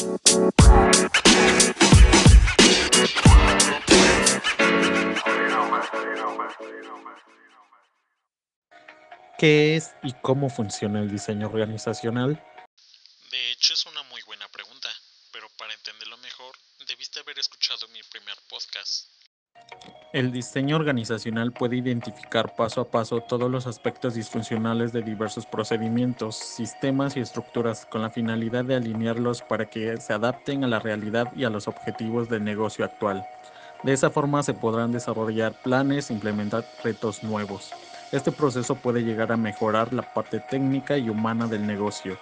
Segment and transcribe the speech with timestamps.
[0.00, 0.06] ¿Qué
[9.76, 12.42] es y cómo funciona el diseño organizacional?
[13.30, 14.88] De hecho, es una muy buena pregunta,
[15.32, 16.56] pero para entenderlo mejor,
[16.86, 19.06] debiste haber escuchado mi primer podcast.
[20.12, 26.34] El diseño organizacional puede identificar paso a paso todos los aspectos disfuncionales de diversos procedimientos,
[26.34, 31.28] sistemas y estructuras con la finalidad de alinearlos para que se adapten a la realidad
[31.36, 33.24] y a los objetivos del negocio actual.
[33.84, 37.70] De esa forma se podrán desarrollar planes e implementar retos nuevos.
[38.10, 42.18] Este proceso puede llegar a mejorar la parte técnica y humana del negocio.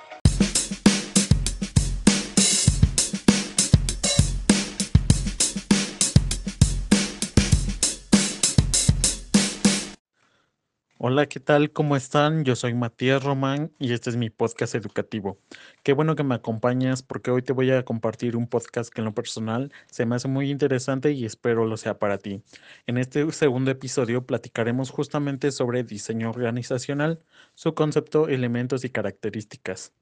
[11.00, 11.72] Hola, ¿qué tal?
[11.72, 12.44] ¿Cómo están?
[12.44, 15.38] Yo soy Matías Román y este es mi podcast educativo.
[15.84, 19.04] Qué bueno que me acompañas porque hoy te voy a compartir un podcast que en
[19.04, 22.42] lo personal se me hace muy interesante y espero lo sea para ti.
[22.88, 27.20] En este segundo episodio platicaremos justamente sobre diseño organizacional,
[27.54, 29.92] su concepto, elementos y características.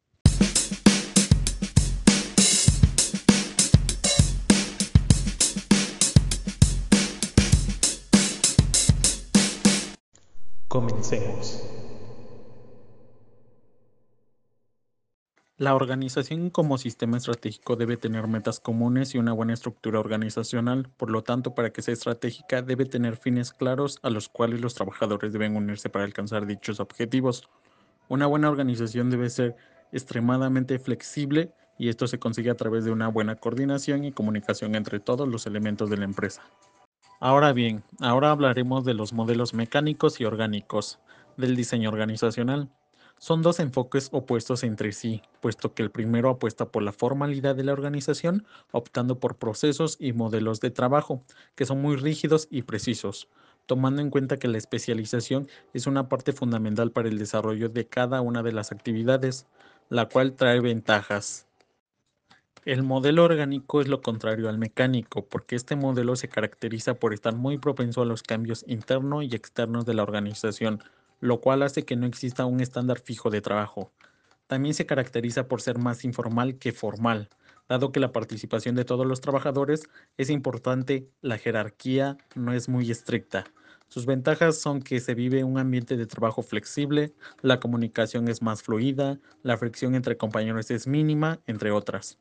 [15.58, 21.08] La organización como sistema estratégico debe tener metas comunes y una buena estructura organizacional, por
[21.10, 25.32] lo tanto, para que sea estratégica debe tener fines claros a los cuales los trabajadores
[25.32, 27.48] deben unirse para alcanzar dichos objetivos.
[28.10, 29.56] Una buena organización debe ser
[29.92, 35.00] extremadamente flexible y esto se consigue a través de una buena coordinación y comunicación entre
[35.00, 36.42] todos los elementos de la empresa.
[37.18, 40.98] Ahora bien, ahora hablaremos de los modelos mecánicos y orgánicos
[41.38, 42.68] del diseño organizacional.
[43.18, 47.64] Son dos enfoques opuestos entre sí, puesto que el primero apuesta por la formalidad de
[47.64, 51.22] la organización, optando por procesos y modelos de trabajo,
[51.54, 53.28] que son muy rígidos y precisos,
[53.66, 58.20] tomando en cuenta que la especialización es una parte fundamental para el desarrollo de cada
[58.20, 59.46] una de las actividades,
[59.88, 61.46] la cual trae ventajas,
[62.66, 67.32] el modelo orgánico es lo contrario al mecánico, porque este modelo se caracteriza por estar
[67.36, 70.82] muy propenso a los cambios internos y externos de la organización,
[71.20, 73.92] lo cual hace que no exista un estándar fijo de trabajo.
[74.46, 77.28] También se caracteriza por ser más informal que formal,
[77.68, 82.90] dado que la participación de todos los trabajadores es importante, la jerarquía no es muy
[82.90, 83.44] estricta.
[83.88, 88.62] Sus ventajas son que se vive un ambiente de trabajo flexible, la comunicación es más
[88.62, 92.18] fluida, la fricción entre compañeros es mínima, entre otras.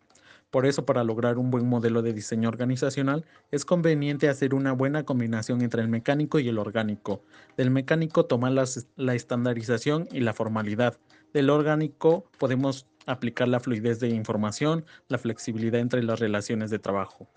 [0.55, 5.03] Por eso, para lograr un buen modelo de diseño organizacional, es conveniente hacer una buena
[5.03, 7.23] combinación entre el mecánico y el orgánico.
[7.57, 8.53] Del mecánico tomar
[8.95, 10.97] la estandarización y la formalidad.
[11.33, 17.27] Del orgánico podemos aplicar la fluidez de información, la flexibilidad entre las relaciones de trabajo.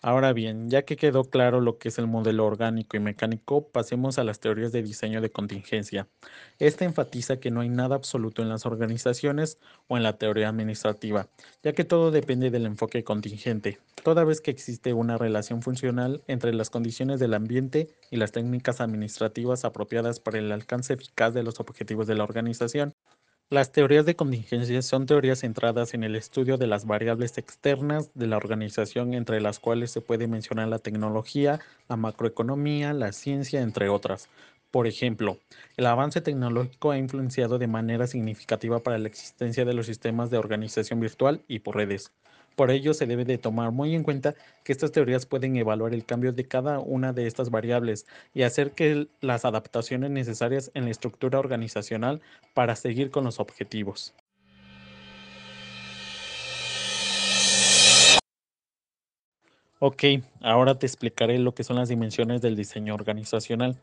[0.00, 4.16] Ahora bien, ya que quedó claro lo que es el modelo orgánico y mecánico, pasemos
[4.18, 6.08] a las teorías de diseño de contingencia.
[6.60, 11.28] Esta enfatiza que no hay nada absoluto en las organizaciones o en la teoría administrativa,
[11.64, 16.54] ya que todo depende del enfoque contingente, toda vez que existe una relación funcional entre
[16.54, 21.58] las condiciones del ambiente y las técnicas administrativas apropiadas para el alcance eficaz de los
[21.58, 22.94] objetivos de la organización.
[23.50, 28.26] Las teorías de contingencia son teorías centradas en el estudio de las variables externas de
[28.26, 33.88] la organización, entre las cuales se puede mencionar la tecnología, la macroeconomía, la ciencia, entre
[33.88, 34.28] otras.
[34.70, 35.38] Por ejemplo,
[35.78, 40.36] el avance tecnológico ha influenciado de manera significativa para la existencia de los sistemas de
[40.36, 42.12] organización virtual y por redes.
[42.58, 46.04] Por ello, se debe de tomar muy en cuenta que estas teorías pueden evaluar el
[46.04, 48.04] cambio de cada una de estas variables
[48.34, 52.20] y hacer que las adaptaciones necesarias en la estructura organizacional
[52.54, 54.12] para seguir con los objetivos.
[59.78, 60.02] Ok,
[60.40, 63.76] ahora te explicaré lo que son las dimensiones del diseño organizacional.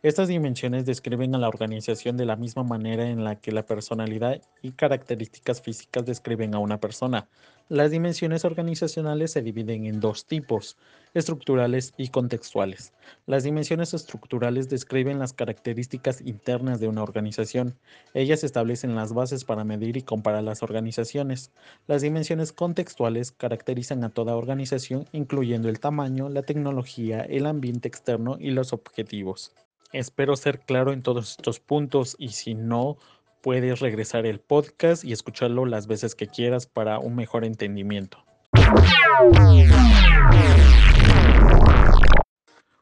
[0.00, 4.40] Estas dimensiones describen a la organización de la misma manera en la que la personalidad
[4.62, 7.28] y características físicas describen a una persona.
[7.68, 10.76] Las dimensiones organizacionales se dividen en dos tipos,
[11.14, 12.92] estructurales y contextuales.
[13.26, 17.76] Las dimensiones estructurales describen las características internas de una organización.
[18.14, 21.50] Ellas establecen las bases para medir y comparar las organizaciones.
[21.88, 28.36] Las dimensiones contextuales caracterizan a toda organización, incluyendo el tamaño, la tecnología, el ambiente externo
[28.38, 29.56] y los objetivos.
[29.92, 32.98] Espero ser claro en todos estos puntos y si no,
[33.40, 38.22] puedes regresar el podcast y escucharlo las veces que quieras para un mejor entendimiento.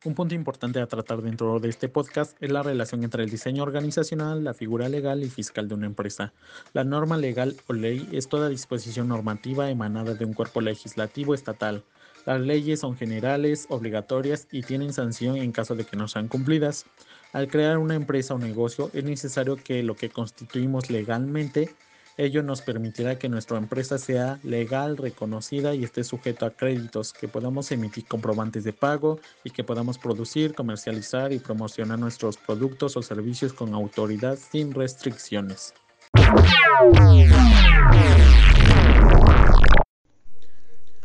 [0.04, 3.62] Un punto importante a tratar dentro de este podcast es la relación entre el diseño
[3.62, 6.32] organizacional, la figura legal y fiscal de una empresa.
[6.72, 11.84] La norma legal o ley es toda disposición normativa emanada de un cuerpo legislativo estatal.
[12.26, 16.84] Las leyes son generales, obligatorias y tienen sanción en caso de que no sean cumplidas.
[17.32, 21.74] Al crear una empresa o negocio es necesario que lo que constituimos legalmente
[22.18, 27.28] Ello nos permitirá que nuestra empresa sea legal, reconocida y esté sujeto a créditos, que
[27.28, 33.02] podamos emitir comprobantes de pago y que podamos producir, comercializar y promocionar nuestros productos o
[33.02, 35.74] servicios con autoridad sin restricciones.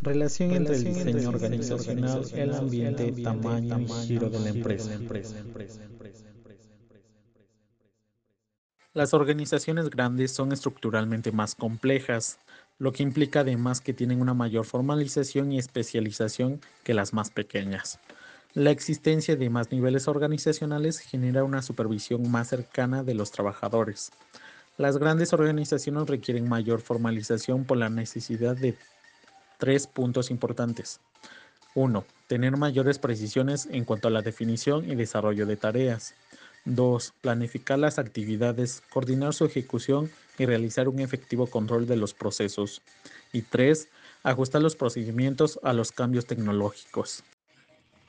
[0.01, 4.91] Relación entre el diseño organizacional, el ambiente, tamaño y giro de la empresa.
[8.93, 12.39] Las organizaciones grandes son estructuralmente más complejas,
[12.79, 17.99] lo que implica además que tienen una mayor formalización y especialización que las más pequeñas.
[18.53, 24.11] La existencia de más niveles organizacionales genera una supervisión más cercana de los trabajadores.
[24.77, 28.75] Las grandes organizaciones requieren mayor formalización por la necesidad de
[29.61, 30.99] tres puntos importantes.
[31.75, 32.03] 1.
[32.25, 36.15] Tener mayores precisiones en cuanto a la definición y desarrollo de tareas.
[36.65, 37.13] 2.
[37.21, 40.09] Planificar las actividades, coordinar su ejecución
[40.39, 42.81] y realizar un efectivo control de los procesos.
[43.33, 43.87] Y 3.
[44.23, 47.23] Ajustar los procedimientos a los cambios tecnológicos.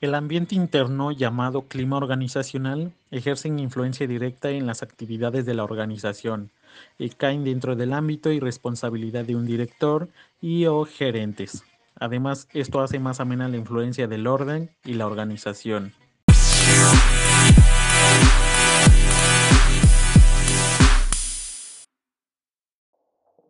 [0.00, 6.50] El ambiente interno, llamado clima organizacional, ejerce influencia directa en las actividades de la organización
[6.98, 10.08] y caen dentro del ámbito y responsabilidad de un director
[10.40, 11.64] y o gerentes.
[11.96, 15.92] Además, esto hace más amena la influencia del orden y la organización.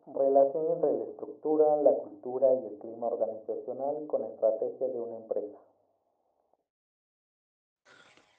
[0.06, 5.58] Relación entre la estructura, la cultura y el clima organizacional con estrategia de una empresa.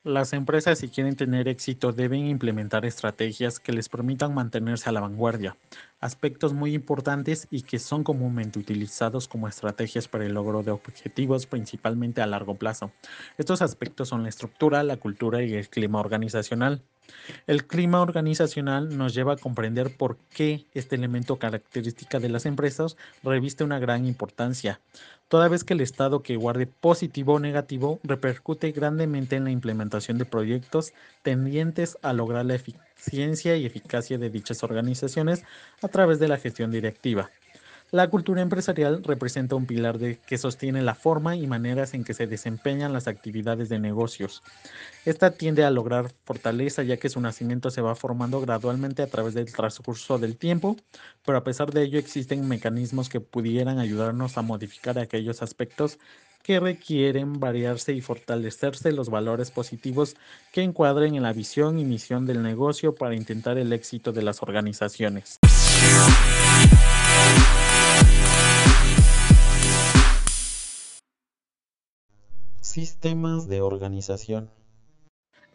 [0.04, 5.00] Las empresas si quieren tener éxito deben implementar estrategias que les permitan mantenerse a la
[5.00, 5.56] vanguardia,
[6.04, 11.46] aspectos muy importantes y que son comúnmente utilizados como estrategias para el logro de objetivos
[11.46, 12.92] principalmente a largo plazo.
[13.38, 16.84] Estos aspectos son la estructura, la cultura y el clima organizacional.
[17.48, 22.98] El clima organizacional nos lleva a comprender por qué este elemento característica de las empresas
[23.24, 24.82] reviste una gran importancia,
[25.30, 30.18] toda vez que el estado que guarde positivo o negativo repercute grandemente en la implementación
[30.18, 32.56] de proyectos tendientes a lograr la
[33.04, 35.44] eficiencia y eficacia de dichas organizaciones
[35.82, 37.30] a través de la gestión directiva.
[37.92, 42.16] La cultura empresarial representa un pilar de, que sostiene la forma y maneras en que
[42.16, 44.42] se desempeñan las actividades de negocios.
[45.06, 49.36] Esta tiende a lograr fortaleza ya que su nacimiento se va formando gradualmente a través
[49.36, 50.76] del transcurso del tiempo,
[51.24, 56.00] pero a pesar de ello existen mecanismos que pudieran ayudarnos a modificar aquellos aspectos
[56.44, 60.16] que requieren variarse y fortalecerse los valores positivos
[60.52, 64.44] que encuadren en la visión y misión del negocio para intentar el éxito de las
[64.44, 65.40] organizaciones.
[72.60, 74.50] Sistemas de organización.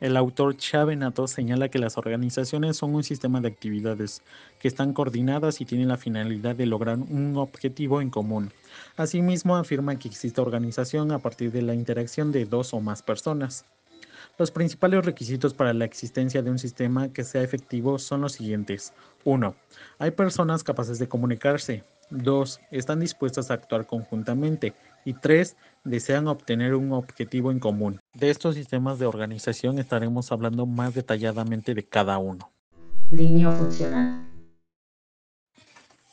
[0.00, 4.22] El autor Chavenato señala que las organizaciones son un sistema de actividades
[4.60, 8.52] que están coordinadas y tienen la finalidad de lograr un objetivo en común.
[8.96, 13.64] Asimismo, afirma que existe organización a partir de la interacción de dos o más personas.
[14.38, 18.92] Los principales requisitos para la existencia de un sistema que sea efectivo son los siguientes.
[19.24, 19.56] 1.
[19.98, 21.82] Hay personas capaces de comunicarse.
[22.10, 22.60] 2.
[22.70, 24.74] Están dispuestas a actuar conjuntamente.
[25.04, 27.98] Y 3 desean obtener un objetivo en común.
[28.18, 32.50] De estos sistemas de organización estaremos hablando más detalladamente de cada uno.
[33.12, 34.26] Línea funcional.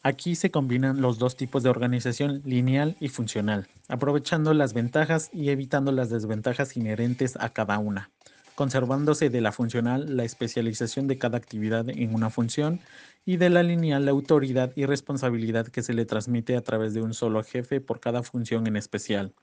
[0.04, 5.50] Aquí se combinan los dos tipos de organización lineal y funcional, aprovechando las ventajas y
[5.50, 8.12] evitando las desventajas inherentes a cada una,
[8.54, 12.82] conservándose de la funcional la especialización de cada actividad en una función
[13.26, 17.02] y de la lineal la autoridad y responsabilidad que se le transmite a través de
[17.02, 19.34] un solo jefe por cada función en especial.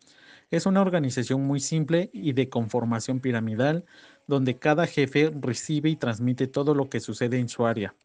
[0.53, 3.87] Es una organización muy simple y de conformación piramidal,
[4.27, 7.97] donde cada jefe recibe y transmite todo lo que sucede en su área.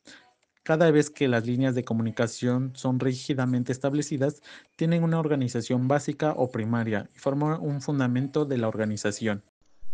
[0.63, 4.41] Cada vez que las líneas de comunicación son rígidamente establecidas,
[4.77, 9.43] tienen una organización básica o primaria y forman un fundamento de la organización.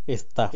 [0.05, 0.53] Staff.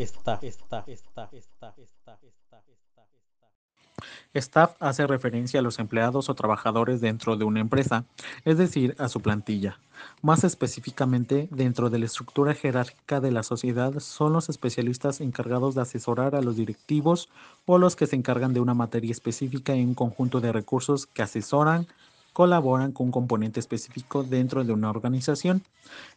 [4.34, 8.06] Staff hace referencia a los empleados o trabajadores dentro de una empresa,
[8.46, 9.80] es decir, a su plantilla.
[10.22, 15.82] Más específicamente, dentro de la estructura jerárquica de la sociedad son los especialistas encargados de
[15.82, 17.30] asesorar a los directivos
[17.66, 21.24] o los que se encargan de una materia específica en un conjunto de recursos que
[21.24, 21.88] asesoran,
[22.34, 25.63] colaboran con un componente específico dentro de una organización.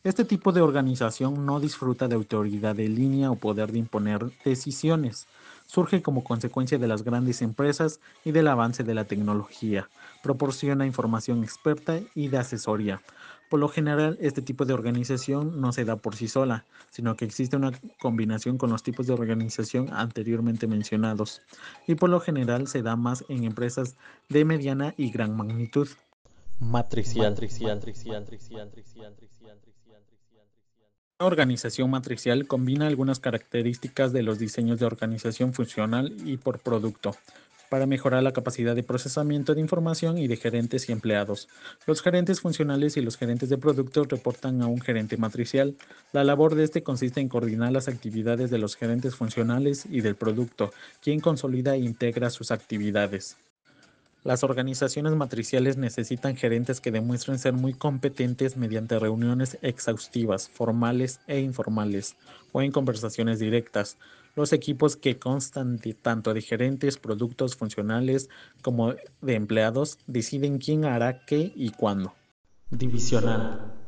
[0.04, 5.26] Este tipo de organización no disfruta de autoridad de línea o poder de imponer decisiones.
[5.70, 9.88] Surge como consecuencia de las grandes empresas y del avance de la tecnología.
[10.20, 13.00] Proporciona información experta y de asesoría.
[13.48, 17.24] Por lo general, este tipo de organización no se da por sí sola, sino que
[17.24, 21.40] existe una combinación con los tipos de organización anteriormente mencionados,
[21.86, 23.94] y por lo general se da más en empresas
[24.28, 25.86] de mediana y gran magnitud.
[26.58, 27.26] Matricial.
[27.26, 27.34] Una
[31.26, 37.14] organización matricial combina algunas características de los diseños de organización funcional y por producto
[37.70, 41.48] para mejorar la capacidad de procesamiento de información y de gerentes y empleados.
[41.86, 45.76] Los gerentes funcionales y los gerentes de producto reportan a un gerente matricial.
[46.12, 50.16] La labor de este consiste en coordinar las actividades de los gerentes funcionales y del
[50.16, 53.36] producto, quien consolida e integra sus actividades.
[54.22, 61.40] Las organizaciones matriciales necesitan gerentes que demuestren ser muy competentes mediante reuniones exhaustivas, formales e
[61.40, 62.16] informales,
[62.52, 63.96] o en conversaciones directas.
[64.36, 68.28] Los equipos que constan de tanto de gerentes, productos funcionales
[68.60, 72.12] como de empleados deciden quién hará qué y cuándo.
[72.70, 73.79] Divisional.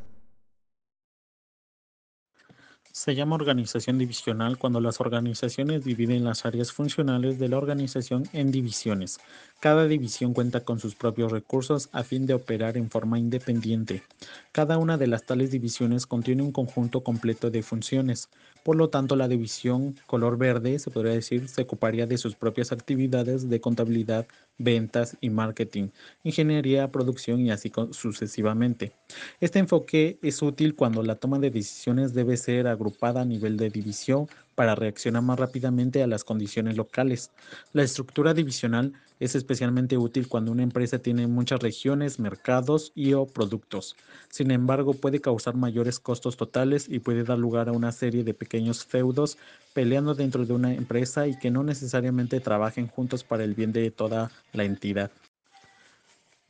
[2.95, 8.51] Se llama organización divisional cuando las organizaciones dividen las áreas funcionales de la organización en
[8.51, 9.19] divisiones.
[9.59, 14.03] Cada división cuenta con sus propios recursos a fin de operar en forma independiente.
[14.51, 18.29] Cada una de las tales divisiones contiene un conjunto completo de funciones.
[18.63, 22.71] Por lo tanto, la división color verde, se podría decir, se ocuparía de sus propias
[22.71, 25.89] actividades de contabilidad, ventas y marketing,
[26.23, 28.93] ingeniería, producción y así sucesivamente.
[29.39, 33.69] Este enfoque es útil cuando la toma de decisiones debe ser agrupada a nivel de
[33.69, 37.31] división para reaccionar más rápidamente a las condiciones locales.
[37.73, 43.25] La estructura divisional es especialmente útil cuando una empresa tiene muchas regiones, mercados y o
[43.25, 43.95] productos.
[44.29, 48.33] Sin embargo, puede causar mayores costos totales y puede dar lugar a una serie de
[48.33, 49.37] pequeños feudos
[49.73, 53.91] peleando dentro de una empresa y que no necesariamente trabajen juntos para el bien de
[53.91, 55.11] toda la entidad.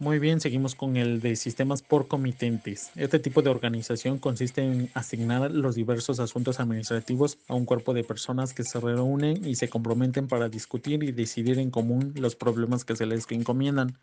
[0.04, 2.92] Muy bien, seguimos con el de sistemas por comitentes.
[2.98, 8.04] Este tipo de organización consiste en asignar los diversos asuntos administrativos a un cuerpo de
[8.04, 12.84] personas que se reúnen y se comprometen para discutir y decidir en común los problemas
[12.84, 13.96] que se les encomiendan.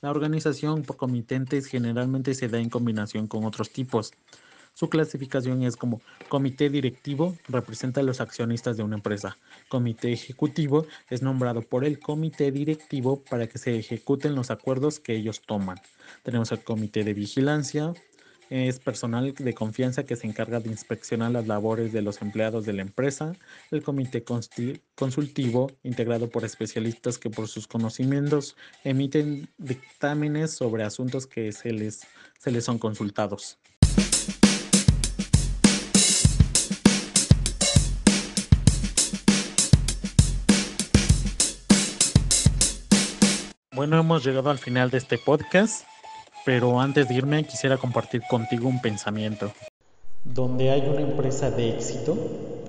[0.00, 4.12] La organización por comitentes generalmente se da en combinación con otros tipos.
[4.78, 9.36] Su clasificación es como comité directivo, representa a los accionistas de una empresa.
[9.68, 15.16] Comité ejecutivo es nombrado por el comité directivo para que se ejecuten los acuerdos que
[15.16, 15.80] ellos toman.
[16.22, 17.92] Tenemos el comité de vigilancia,
[18.50, 22.74] es personal de confianza que se encarga de inspeccionar las labores de los empleados de
[22.74, 23.32] la empresa,
[23.72, 28.54] el comité consultivo, integrado por especialistas que por sus conocimientos
[28.84, 32.06] emiten dictámenes sobre asuntos que se les,
[32.38, 33.58] se les son consultados.
[43.78, 45.84] Bueno, hemos llegado al final de este podcast,
[46.44, 49.52] pero antes de irme quisiera compartir contigo un pensamiento.
[50.24, 52.18] Donde hay una empresa de éxito,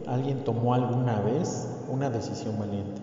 [0.06, 3.02] alguien tomó alguna vez una decisión valiente.